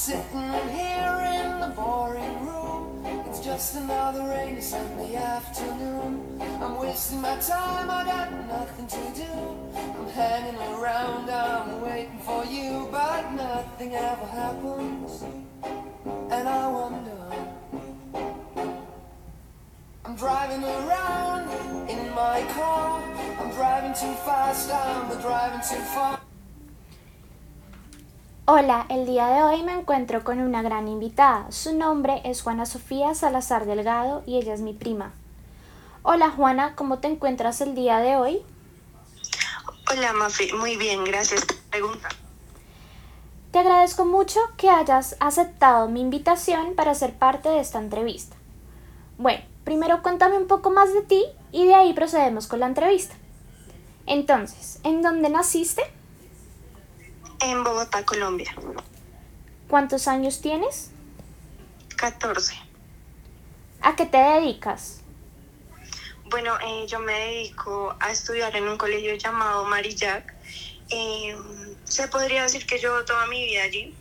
[0.00, 3.04] sitting here in the boring room.
[3.26, 6.40] It's just another rainy Sunday afternoon.
[6.62, 9.32] I'm wasting my time, I got nothing to do.
[9.76, 15.22] I'm hanging around, I'm waiting for you, but nothing ever happens.
[16.30, 17.20] And I wonder.
[20.06, 23.02] I'm driving around in my car.
[23.38, 26.18] I'm driving too fast, I'm driving too far.
[28.52, 31.52] Hola, el día de hoy me encuentro con una gran invitada.
[31.52, 35.12] Su nombre es Juana Sofía Salazar Delgado y ella es mi prima.
[36.02, 38.42] Hola Juana, ¿cómo te encuentras el día de hoy?
[39.88, 42.08] Hola Mafi, muy bien, gracias por pregunta.
[43.52, 48.34] Te agradezco mucho que hayas aceptado mi invitación para ser parte de esta entrevista.
[49.16, 53.14] Bueno, primero cuéntame un poco más de ti y de ahí procedemos con la entrevista.
[54.06, 55.99] Entonces, ¿en dónde naciste?
[57.40, 58.54] En Bogotá, Colombia.
[59.68, 60.90] ¿Cuántos años tienes?
[61.96, 62.54] 14.
[63.82, 65.00] ¿A qué te dedicas?
[66.26, 70.34] Bueno, eh, yo me dedico a estudiar en un colegio llamado Marillac.
[70.90, 71.36] Eh,
[71.84, 73.94] se podría decir que yo toda mi vida allí,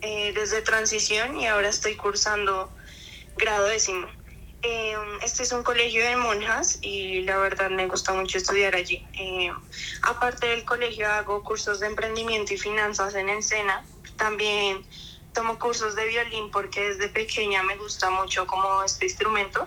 [0.00, 2.70] eh, desde transición y ahora estoy cursando
[3.36, 4.06] grado décimo.
[4.64, 9.04] Eh, este es un colegio de monjas y la verdad me gusta mucho estudiar allí.
[9.18, 9.52] Eh,
[10.02, 13.84] aparte del colegio hago cursos de emprendimiento y finanzas en el SENA.
[14.16, 14.86] También
[15.32, 19.66] tomo cursos de violín porque desde pequeña me gusta mucho como este instrumento.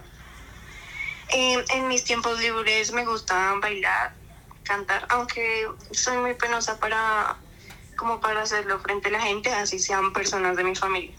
[1.33, 4.15] Eh, en mis tiempos libres me gusta bailar,
[4.63, 7.35] cantar, aunque soy muy penosa para
[7.97, 11.15] como para hacerlo frente a la gente, así sean personas de mi familia.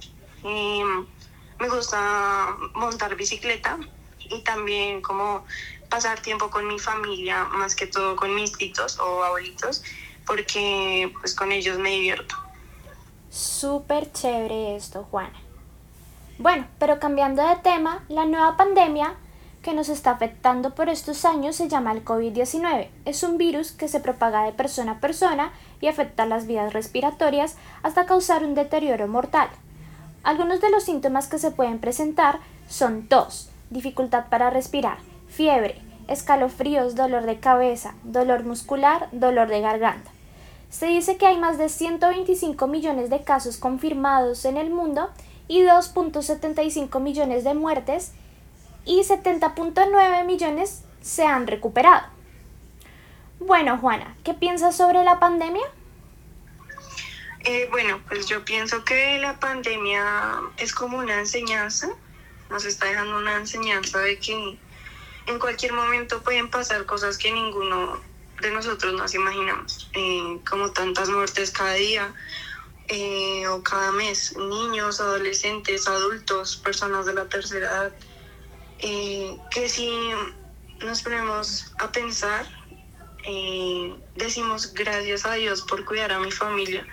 [1.59, 3.79] Me gusta montar bicicleta
[4.19, 5.45] y también como
[5.89, 9.83] pasar tiempo con mi familia, más que todo con mis titos o abuelitos,
[10.27, 12.35] porque pues con ellos me divierto.
[13.31, 15.39] Súper chévere esto, Juana.
[16.39, 19.15] Bueno, pero cambiando de tema, la nueva pandemia
[19.63, 22.89] que nos está afectando por estos años se llama el COVID-19.
[23.05, 27.57] Es un virus que se propaga de persona a persona y afecta las vías respiratorias
[27.83, 29.49] hasta causar un deterioro mortal.
[30.27, 34.99] Algunos de los síntomas que se pueden presentar son tos, dificultad para respirar,
[35.29, 40.11] fiebre, escalofríos, dolor de cabeza, dolor muscular, dolor de garganta.
[40.69, 45.11] Se dice que hay más de 125 millones de casos confirmados en el mundo
[45.47, 48.11] y 2.75 millones de muertes
[48.85, 52.03] y 70.9 millones se han recuperado.
[53.39, 55.63] Bueno, Juana, ¿qué piensas sobre la pandemia?
[57.49, 61.89] Eh, bueno, pues yo pienso que la pandemia es como una enseñanza,
[62.51, 64.59] nos está dejando una enseñanza de que
[65.27, 68.01] en cualquier momento pueden pasar cosas que ninguno
[68.43, 72.13] de nosotros nos imaginamos, eh, como tantas muertes cada día
[72.89, 77.93] eh, o cada mes, niños, adolescentes, adultos, personas de la tercera edad,
[78.81, 80.11] que si
[80.81, 82.45] nos ponemos a pensar,
[84.17, 86.85] decimos gracias a Dios por cuidar a mi familia,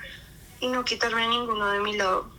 [0.64, 2.32] y no quitarme ninguno de mi lado.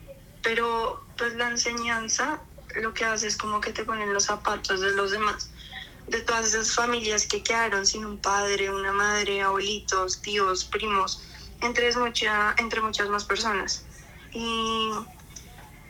[0.42, 2.40] Pero pues la enseñanza
[2.76, 5.50] lo que hace es como que te ponen los zapatos de los demás,
[6.06, 11.22] de todas esas familias que quedaron sin un padre, una madre, abuelitos, tíos, primos,
[11.60, 11.90] entre,
[12.56, 13.84] entre muchas más personas.
[14.32, 14.90] Y,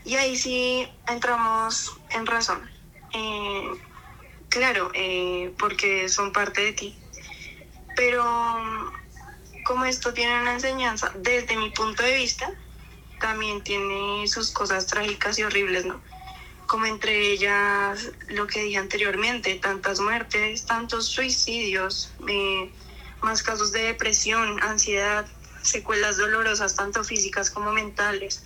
[0.03, 2.69] y ahí sí entramos en razón.
[3.13, 3.69] Eh,
[4.49, 6.99] claro, eh, porque son parte de ti.
[7.95, 8.91] Pero
[9.65, 12.49] como esto tiene una enseñanza, desde mi punto de vista,
[13.19, 15.99] también tiene sus cosas trágicas y horribles, ¿no?
[16.67, 22.71] Como entre ellas lo que dije anteriormente, tantas muertes, tantos suicidios, eh,
[23.21, 25.25] más casos de depresión, ansiedad,
[25.63, 28.43] secuelas dolorosas, tanto físicas como mentales,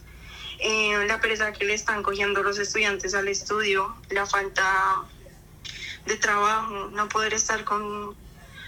[0.60, 5.04] eh, la pereza que le están cogiendo los estudiantes al estudio, la falta
[6.06, 8.16] de trabajo, no poder estar con,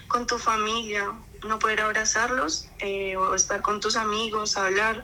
[0.09, 1.13] con tu familia,
[1.47, 5.03] no poder abrazarlos eh, o estar con tus amigos, hablar,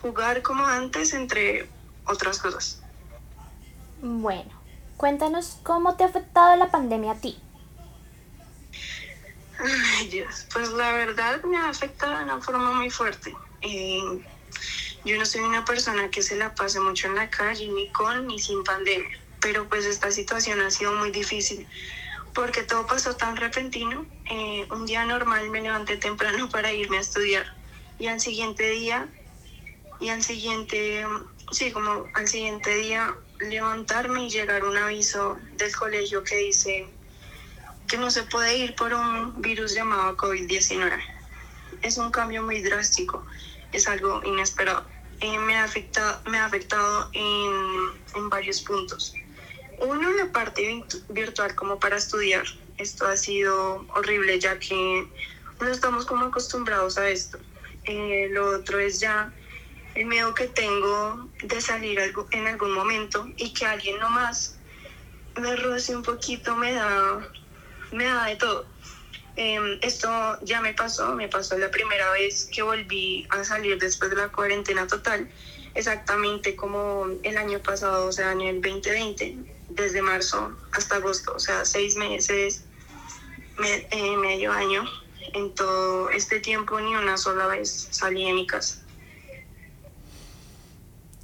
[0.00, 1.68] jugar como antes, entre
[2.06, 2.80] otras cosas.
[4.00, 4.50] Bueno,
[4.96, 7.38] cuéntanos cómo te ha afectado la pandemia a ti.
[9.58, 13.34] Ay, Dios, pues la verdad me ha afectado de una forma muy fuerte.
[13.62, 14.22] Eh,
[15.04, 18.26] yo no soy una persona que se la pase mucho en la calle, ni con
[18.26, 21.66] ni sin pandemia, pero pues esta situación ha sido muy difícil
[22.36, 24.06] porque todo pasó tan repentino.
[24.30, 27.46] Eh, un día normal me levanté temprano para irme a estudiar
[27.98, 29.08] y al siguiente día,
[30.00, 31.06] y al siguiente,
[31.50, 36.86] sí, como al siguiente día levantarme y llegar un aviso del colegio que dice
[37.88, 40.98] que no se puede ir por un virus llamado COVID-19.
[41.82, 43.24] Es un cambio muy drástico,
[43.72, 44.86] es algo inesperado.
[45.20, 49.14] eh, me, ha afectado, me ha afectado en, en varios puntos.
[49.78, 52.44] Uno, la parte virtual como para estudiar.
[52.78, 55.06] Esto ha sido horrible ya que
[55.60, 57.38] no estamos como acostumbrados a esto.
[57.84, 59.32] Eh, lo otro es ya
[59.94, 61.98] el miedo que tengo de salir
[62.32, 64.56] en algún momento y que alguien nomás
[65.40, 67.30] me roce un poquito me da,
[67.92, 68.66] me da de todo.
[69.36, 70.08] Em, esto
[70.42, 74.28] ya me pasó, me pasó la primera vez que volví a salir después de la
[74.28, 75.28] cuarentena total,
[75.74, 79.36] exactamente como el año pasado, o sea, en el 2020,
[79.68, 82.64] desde marzo hasta agosto, o sea, seis meses,
[83.64, 84.84] eh, medio año.
[85.32, 88.82] En todo este tiempo ni una sola vez salí de mi casa.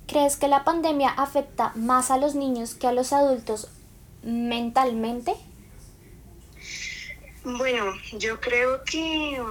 [0.07, 3.69] ¿Crees que la pandemia afecta más a los niños que a los adultos
[4.23, 5.35] mentalmente?
[7.45, 9.43] Bueno, yo creo que,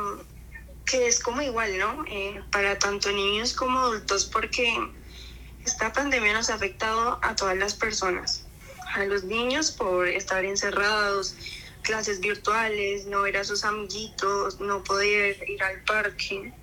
[0.86, 2.06] que es como igual, ¿no?
[2.08, 4.72] Eh, para tanto niños como adultos, porque
[5.66, 8.46] esta pandemia nos ha afectado a todas las personas.
[8.94, 11.36] A los niños por estar encerrados,
[11.82, 16.54] clases virtuales, no ver a sus amiguitos, no poder ir al parque.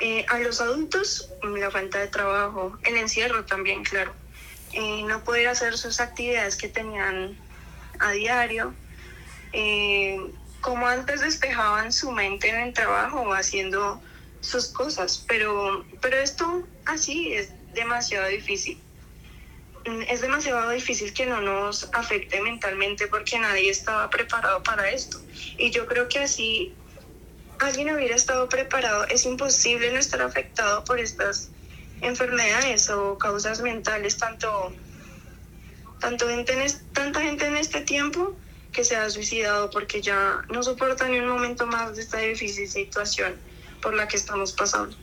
[0.00, 4.12] Eh, a los adultos, la falta de trabajo, el encierro también, claro.
[4.72, 7.36] Eh, no poder hacer sus actividades que tenían
[7.98, 8.74] a diario.
[9.52, 10.18] Eh,
[10.60, 14.02] como antes despejaban su mente en el trabajo haciendo
[14.40, 18.80] sus cosas, pero, pero esto así es demasiado difícil.
[19.86, 25.18] Mm, es demasiado difícil que no nos afecte mentalmente porque nadie estaba preparado para esto.
[25.58, 26.74] Y yo creo que así
[27.60, 31.50] alguien hubiera estado preparado, es imposible no estar afectado por estas
[32.00, 34.72] enfermedades o causas mentales, tanto,
[36.00, 36.54] tanto gente
[36.92, 38.36] tanta gente en este tiempo
[38.72, 42.68] que se ha suicidado porque ya no soporta ni un momento más de esta difícil
[42.68, 43.34] situación
[43.80, 44.94] por la que estamos pasando.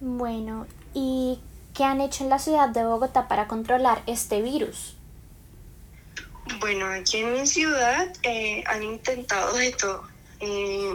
[0.00, 1.40] Bueno, ¿y
[1.74, 4.96] qué han hecho en la ciudad de Bogotá para controlar este virus?
[6.60, 10.08] Bueno, aquí en mi ciudad eh, han intentado de todo,
[10.40, 10.94] eh,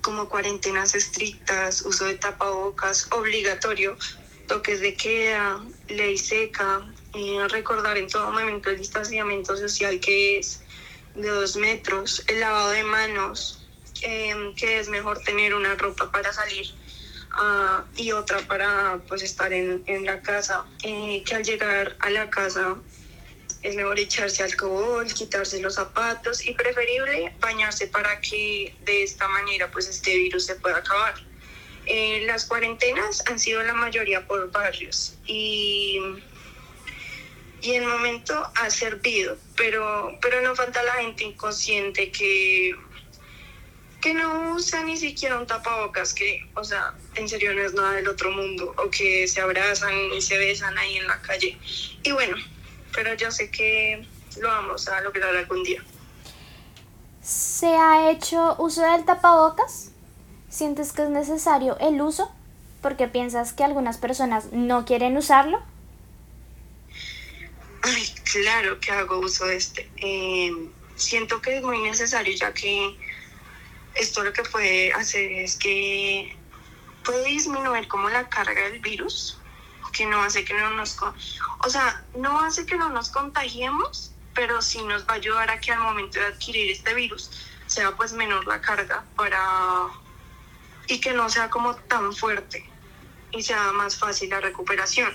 [0.00, 3.96] como cuarentenas estrictas, uso de tapabocas obligatorio,
[4.46, 6.86] toques de queda, ley seca,
[7.48, 10.60] recordar en todo momento el distanciamiento social que es
[11.14, 13.66] de dos metros, el lavado de manos,
[14.02, 16.66] em, que es mejor tener una ropa para salir
[17.36, 22.10] ah, y otra para pues estar en, en la casa, eh, que al llegar a
[22.10, 22.76] la casa
[23.62, 29.70] es mejor echarse alcohol, quitarse los zapatos y preferible bañarse para que de esta manera
[29.70, 31.14] pues este virus se pueda acabar.
[31.86, 36.00] Eh, las cuarentenas han sido la mayoría por barrios y
[37.62, 42.76] y el momento ha servido, pero, pero no falta la gente inconsciente que,
[44.06, 47.94] que no usa ni siquiera un tapabocas, que, o sea, en serio no es nada
[47.94, 51.58] del otro mundo, o que se abrazan y se besan ahí en la calle.
[52.04, 52.36] Y bueno,
[52.94, 54.06] pero yo sé que
[54.38, 55.82] lo vamos a lograr algún día.
[57.20, 59.90] ¿Se ha hecho uso del tapabocas?
[60.48, 62.30] ¿Sientes que es necesario el uso?
[62.82, 65.60] Porque piensas que algunas personas no quieren usarlo.
[67.82, 69.90] Ay, claro que hago uso de este.
[69.96, 70.52] Eh,
[70.94, 72.96] siento que es muy necesario ya que
[73.96, 76.36] esto lo que puede hacer es que
[77.04, 79.38] puede disminuir como la carga del virus,
[79.92, 80.96] que no hace que no nos...
[81.00, 85.60] O sea, no hace que no nos contagiemos, pero sí nos va a ayudar a
[85.60, 87.30] que al momento de adquirir este virus
[87.66, 89.88] sea pues menor la carga para...
[90.88, 92.68] y que no sea como tan fuerte
[93.32, 95.12] y sea más fácil la recuperación.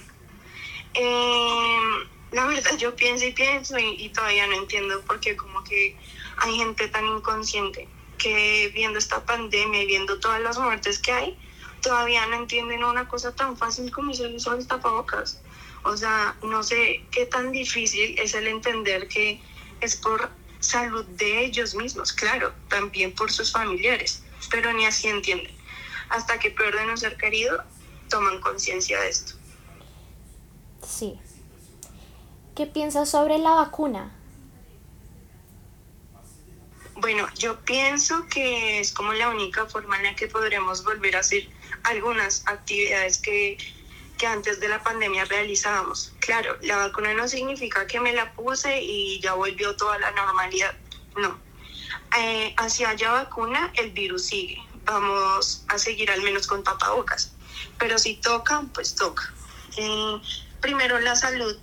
[0.94, 5.96] Eh, la verdad yo pienso y pienso y, todavía no entiendo por qué como que
[6.38, 7.88] hay gente tan inconsciente
[8.22, 11.38] que viendo esta pandemia y viendo todas las muertes que hay,
[11.82, 15.42] todavía no entienden una cosa tan fácil como es el uso del tapabocas.
[15.84, 19.42] O sea, no sé qué tan difícil es el entender que
[19.80, 25.56] es por salud de ellos mismos, claro, también por sus familiares, pero ni así entienden.
[26.10, 27.64] Hasta que pierden un ser querido,
[28.10, 29.34] toman conciencia de esto.
[30.86, 31.20] Sí,
[32.56, 34.12] ¿Qué piensas sobre la vacuna?
[37.02, 41.22] Bueno, yo pienso que es como la única forma en la que podremos volver a
[41.22, 41.48] hacer
[41.82, 43.58] algunas actividades que,
[44.20, 46.14] que antes de la pandemia realizábamos.
[46.20, 50.76] Claro, la vacuna no significa que me la puse y ya volvió toda la normalidad.
[51.16, 51.40] No.
[52.20, 54.62] Eh, hacia allá vacuna, el virus sigue.
[54.86, 57.34] Vamos a seguir al menos con tapabocas.
[57.80, 59.34] Pero si toca, pues toca.
[59.76, 60.22] Eh,
[60.62, 61.58] primero la salud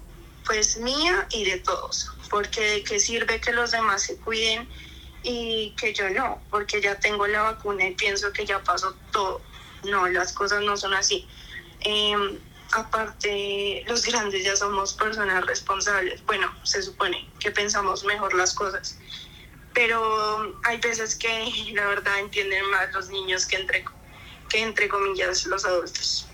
[0.45, 4.66] pues mía y de todos, porque qué sirve que los demás se cuiden
[5.28, 9.42] y que yo no, porque ya tengo la vacuna y pienso que ya pasó todo.
[9.85, 11.28] No, las cosas no son así.
[11.80, 12.38] Em,
[12.73, 16.25] aparte, los grandes ya somos personas responsables.
[16.25, 18.99] Bueno, se supone que pensamos mejor las cosas.
[19.75, 23.85] Pero hay veces que la verdad entienden más los niños que entre,
[24.49, 26.26] que entre comillas los adultos.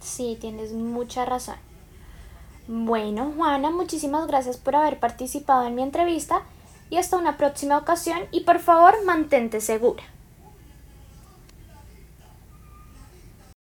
[0.00, 1.56] Sí, tienes mucha razón.
[2.66, 6.42] Bueno, Juana, muchísimas gracias por haber participado en mi entrevista
[6.90, 10.02] y hasta una próxima ocasión y por favor mantente segura.